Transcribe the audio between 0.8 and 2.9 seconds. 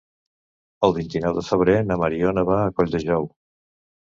El vint-i-nou de febrer na Mariona va a